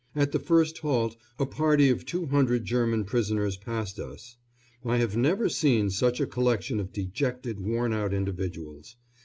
At 0.15 0.31
the 0.31 0.39
first 0.39 0.79
halt 0.79 1.15
a 1.37 1.45
party 1.45 1.91
of 1.91 2.07
200 2.07 2.65
German 2.65 3.03
prisoners 3.05 3.55
passed 3.55 3.99
us. 3.99 4.35
I 4.83 4.97
have 4.97 5.15
never 5.15 5.47
seen 5.47 5.91
such 5.91 6.19
a 6.19 6.25
collection 6.25 6.79
of 6.79 6.91
dejected, 6.91 7.59
worn 7.59 7.93
out 7.93 8.11
individuals. 8.11 8.95